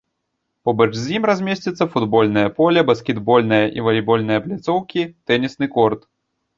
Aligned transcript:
Побач 0.69 0.87
з 1.01 1.11
ім 1.17 1.27
размесціцца 1.31 1.87
футбольнае 1.97 2.47
поле, 2.63 2.85
баскетбольная 2.89 3.63
і 3.79 3.89
валейбольная 3.91 4.43
пляцоўкі, 4.49 5.01
тэнісны 5.31 5.75
корт. 5.79 6.01